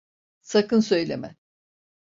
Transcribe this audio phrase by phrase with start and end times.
[0.41, 1.35] Sakın söyleme.